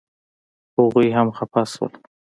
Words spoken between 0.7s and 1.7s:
هغوی هم خپه